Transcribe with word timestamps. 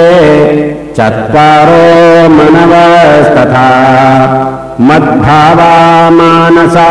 चत्वारो 0.97 2.29
मनवस्तथा। 2.29 3.67
मद्भावा 4.81 6.11
मानसा 6.11 6.89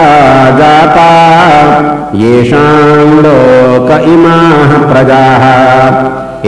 जाता। 0.52 1.10
येषाम् 2.16 3.20
लोक 3.20 4.02
इमाः 4.02 4.94
प्रजाः। 4.94 5.46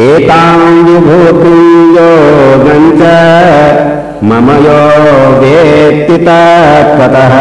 एताम् 0.02 0.84
विभूतिम् 0.84 1.96
योगम् 1.98 2.92
च 3.00 3.91
मम 4.24 4.50
यो 4.64 4.82
वेत्ति 5.42 6.18
तत्त्वतः 6.26 7.32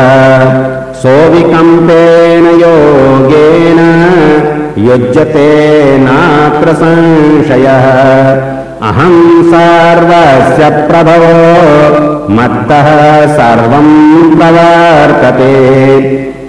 सोऽविकम्पेन 1.01 2.47
योगेन 2.61 3.81
युज्यते 4.87 5.51
नात्र 5.99 6.73
संशयः। 6.73 7.85
अहम् 8.89 9.43
सर्वस्य 9.51 10.71
प्रभवो 10.89 11.35
मत्तः 12.37 12.89
सर्वम् 13.37 13.93
प्रवर्तते। 14.37 15.53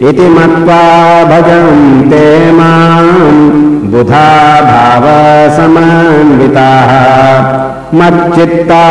इति 0.10 0.28
मत्वा 0.38 0.84
भजन्ते 1.32 2.24
माम् 2.52 3.44
बुधा 3.92 4.30
भावसमन्विताः 4.70 5.72
मच्चित्ता 8.00 8.84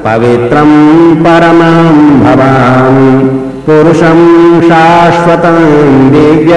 पवित्रम् 0.05 1.17
परमम् 1.17 2.21
भवान् 2.21 3.42
पुरुषम् 3.67 4.63
शाश्वतम् 4.69 6.11
दिव्य 6.13 6.55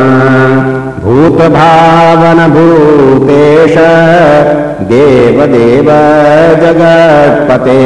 भूतभावनभूतेश 1.03 3.75
देवदेव 4.81 5.88
जगत्पते। 6.61 7.83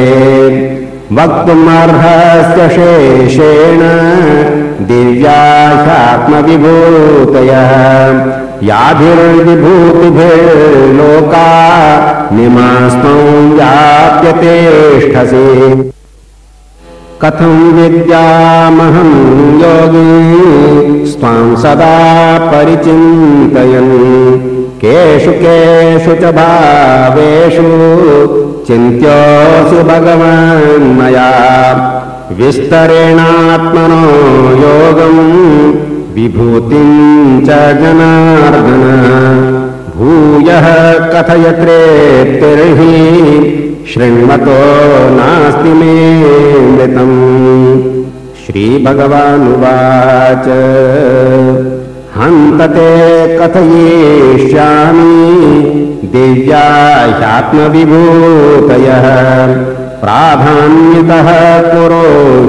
वक्तुमर्हस्य 1.12 2.68
शेषेण 2.68 3.80
दिव्याशात्मविभूतयः 4.86 7.72
याभिर्विभूतिभिर्लोका 8.62 11.48
निमास्त्वं 12.32 13.56
व्याप्यतेष्ठसि 13.56 15.46
कथं 17.22 17.72
विद्यामहं 17.72 19.10
योगी 19.60 21.06
स्वां 21.06 21.56
सदा 21.56 21.96
परिचिन्तयन्। 22.52 23.92
केषु 24.78 25.32
केषु 25.32 26.14
च 26.14 26.32
भावेषु 26.34 27.68
चिन्त्योऽसि 28.66 29.82
भगवान् 29.90 30.98
मया। 30.98 31.30
विस्तरेणात्मनो 32.38 34.02
योगम् 34.62 35.22
विभूतिं 36.14 36.90
च 37.40 37.48
जनार्दन। 37.80 38.84
भूयः 39.96 40.66
कथय 40.92 41.44
प्रेत्तिर्हि 41.60 42.96
शृण्वतो 43.94 44.60
नास्ति 45.10 45.68
मे 45.68 45.94
मृतम्। 46.70 47.20
श्रीभगवानुवाच। 48.46 50.46
हन्तते 52.16 52.90
कथयिष्यामि 53.38 55.14
दिव्या 56.12 56.66
ह्यात्मविभूतयः 57.18 59.06
प्राधान्यतः 60.00 61.28
कुरु 61.72 62.06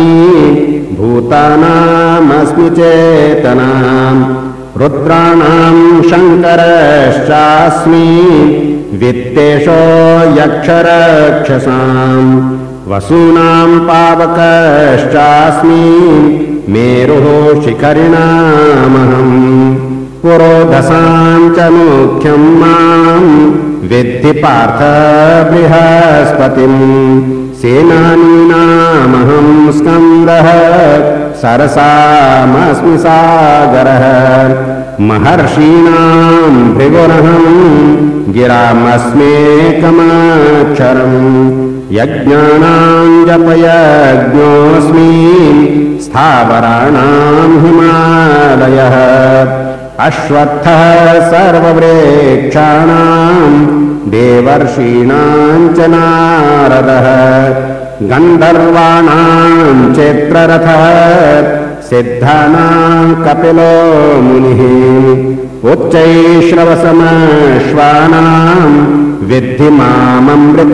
भूतानामस्मि 0.97 2.69
चेतनाम् 2.69 4.47
रुद्राणां 4.77 6.01
शङ्करश्चास्मि 6.01 6.77
वित्तेषो 8.93 10.41
यक्षरक्षसाम्। 10.41 12.57
वसूनां 12.91 13.79
पावकश्चास्मि 13.79 15.83
मेरुः 16.69 17.61
शिखरिणामहम्। 17.61 19.75
पुरोधसां 20.21 21.39
च 21.39 21.71
मुख्यं 21.71 22.37
माम्। 22.37 23.87
विद्धि 23.87 24.31
पार्थ 24.31 25.51
बृहस्पतिम्। 25.51 27.55
सेनानीनामहं 27.55 29.71
स्कन्दः। 29.71 31.35
सरसामस्मि 31.35 32.97
सागरः। 32.97 34.77
महर्षीणां 35.01 36.77
भृगुरहम् 36.77 38.06
गिरामस्मेकमाक्षरम् 38.35 39.11
यज्ञानां 41.97 43.09
जपयज्ञोऽस्मि 43.27 45.11
स्थावराणां 46.05 47.51
हिमालयः 47.63 48.95
अश्वत्थः 50.07 50.81
सर्ववृक्षाणां 51.31 52.97
देवर्षीणां 54.15 55.61
च 55.77 55.87
नारदः 55.93 57.07
गन्धर्वाणां 58.11 59.93
चित्ररथः 59.99 60.83
सिद्धानां 61.89 63.05
कपिलो 63.25 63.73
मुनिः। 64.21 64.61
उच्चैश्रवसमश्वानां 65.71 68.71
विद्धि 69.27 69.69
माममृतोद्भवम्। 69.69 70.67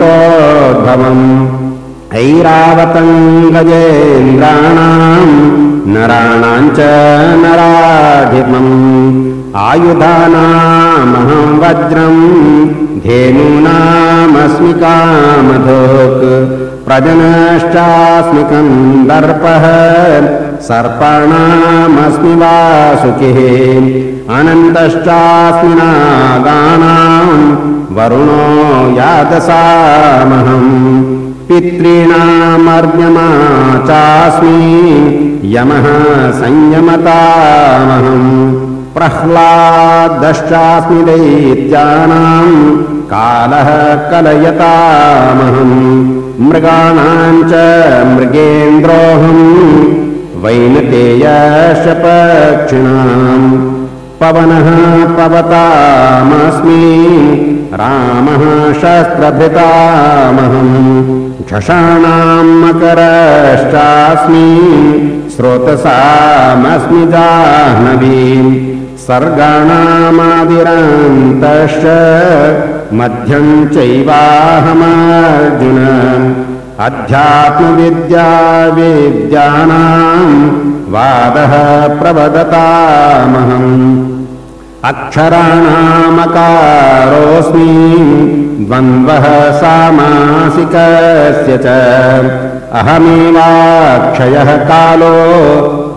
ऐरावतं 2.14 3.10
गजेन्द्राणां 3.54 5.28
नराणां 5.94 6.64
च 6.76 6.78
आयुधानामहं 9.64 11.50
वज्रम् 11.58 12.22
धेनूनामस्मि 13.04 14.72
कामधोक्। 14.72 16.24
प्रजनश्चास्मि 16.86 18.42
कन्दर्पः 18.42 19.64
सर्पाणामस्मि 20.64 22.34
वासुकिः। 22.34 23.38
अनन्तश्चास्मि 24.38 25.74
नागानां 25.74 27.28
वरुणो 27.96 28.46
यादसामहम् 28.96 30.72
पितॄणामर्यमा 31.48 33.28
चास्मि 33.88 34.58
यमः 35.44 35.86
संयमतामहम्। 36.30 38.30
प्रह्लादश्चास्मि 38.96 41.00
दैत्यानां 41.02 42.48
कालः 43.12 43.70
कलयतामहम्। 44.10 45.78
मृगाणां 46.48 47.34
च 47.42 47.52
मृगेन्द्रोऽहम् 48.14 50.03
वैनतेयश्च 50.44 51.96
पक्षिणाम् 51.96 53.74
पवनः 54.20 54.68
पवतामस्मि। 55.16 55.94
रामः 57.74 58.72
शस्त्रभृतामहम्। 58.72 59.70
झषाणां 61.50 62.44
मकरश्चास्मि। 62.44 63.60
स्रोतसामस्मि 65.36 67.06
जाह्नवी 67.06 68.34
सर्गाणामादिरान्तश्च 68.98 70.24
मध्यं 72.92 73.68
चैवाहमर्जुन 73.68 74.44
अध्यात्मविद्या 76.80 78.66
विद्यानां 78.66 80.30
वादः 80.92 81.52
प्रवदतामहम्। 81.98 83.76
अक्षराणामकारोऽस्मि 84.84 87.68
द्वन्द्वः 88.68 89.26
सामासिकस्य 89.52 91.52
च। 91.64 91.66
अहमेवाक्षयः 92.72 94.56
कालो 94.56 95.16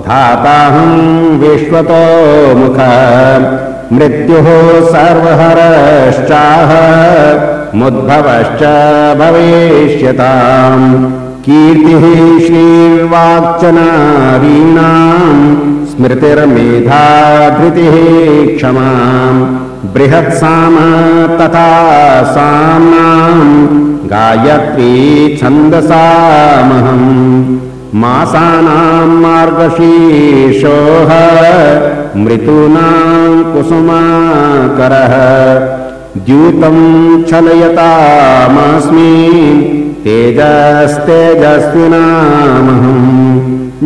धाताहं 0.08 0.92
विश्वतो 1.40 2.04
मुख 2.56 2.80
मृत्युः 3.94 4.48
सर्वहरश्चाह 4.92 6.72
मुद्भवश्च 7.80 8.62
भविष्यताम्। 9.20 10.86
कीर्तिः 11.46 12.06
श्रीर्वाक्च 12.46 13.64
नारीणाम् 13.78 15.44
स्मृतिर्मेधा 15.90 17.04
धृतिः 17.58 17.96
क्षमाम् 18.58 19.42
बृहत्साम 19.94 20.76
तथा 21.40 21.70
साम्नाम् 22.34 23.54
गायत्री 24.14 24.94
छन्दसामहम्। 25.42 27.08
मासानां 28.02 29.08
मार्गशीर्षोः 29.24 31.12
मृतूनां 32.24 33.32
कुसुमाकरः 33.54 35.16
द्यूतं 36.26 36.78
छलयतामस्मि 37.24 39.14
तेजस्तेजस्विनामहम्। 40.04 41.10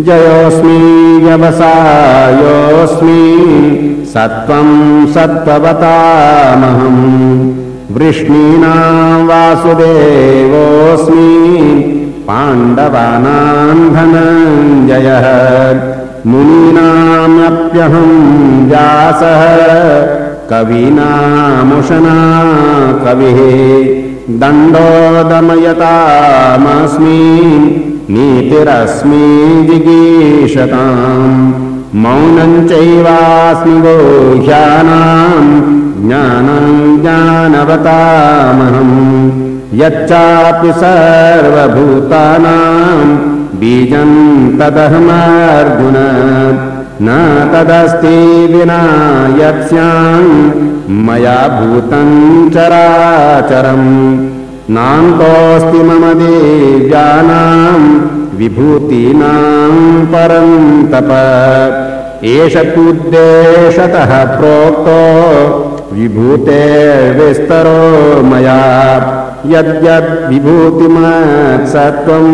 जयोऽस्मि 0.04 0.80
व्यवसायोऽस्मि 1.24 1.64
सत्त्वं 4.14 4.70
सत्त्ववतामहम्। 5.08 5.82
वृष्णीनां 7.96 9.28
वासुदेवोऽस्मि 9.28 10.22
पाण्डवानां 12.28 13.78
धनञ्जयः। 13.94 15.28
मुनीनामप्यहं 16.28 18.10
व्यासः 18.70 19.42
कवीनामुशना 20.52 22.16
कविः 23.04 23.40
दण्डोदमयतामस्मि 24.42 25.72
नीतिरस्मि 28.14 29.26
जिगीषताम् 29.68 31.38
मौनं 32.04 32.54
चैवास्मि 32.70 33.76
गोह्यानाम् 33.86 35.54
ज्ञानं 36.08 36.68
ज्ञानवतामहम् 37.04 38.98
यच्चापि 39.82 40.72
सर्वभूतानां 40.82 42.58
बीजं 43.62 44.12
तदहमार्जुन 44.60 45.98
न 47.04 47.08
तदस्ति 47.52 48.18
विना 48.54 48.82
यत्स्याम् 49.38 50.34
मया 51.06 51.38
भूतं 51.58 52.10
चराचरम्। 52.50 53.88
नान्तोऽस्ति 54.70 55.80
मम 55.84 56.04
देव्यानाम् 56.20 57.88
विभूतीनां 58.40 59.76
परन्तप। 60.14 61.10
एष 62.26 62.56
तुद्देशतः 62.76 64.12
प्रोक्तो 64.38 65.02
विभूतेर्विस्तरो 65.94 67.82
मया 68.24 68.62
यद्यद्विभूतिमत्सत्त्वम् 69.50 72.34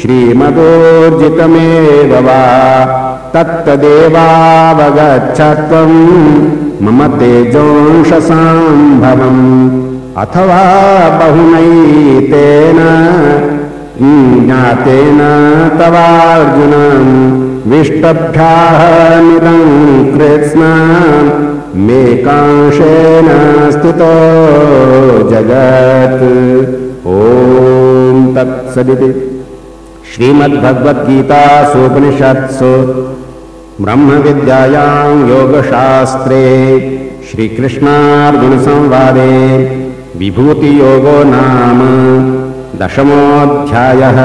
श्रीमदोर्जितमेव 0.00 2.12
वा 2.26 2.42
तत्तदेवावगच्छत्वम् 3.34 5.98
मम 6.84 7.00
तेजोंशसाम्भवम्। 7.20 8.34
अथवा 10.22 10.62
बहुनैतेन 11.18 12.80
ज्ञातेन 14.00 15.20
तवार्जुन 15.78 16.74
विष्टभ्याः 17.70 18.80
निदं 19.26 19.62
कृत्स्न 20.14 20.62
मे 21.86 22.02
कांशेन 22.24 23.28
स्थितो 23.74 24.14
श्रीमद्भगवद्गीतासूपनिषत्सु 30.12 32.70
ब्रह्मविद्यायां 33.84 35.12
योगशास्त्रे 35.28 36.42
श्रीकृष्णार्जुनसंवादे 37.30 39.32
विभूतियोगो 40.20 41.16
नाम 41.32 41.80
दशमोऽध्यायः 42.82 44.20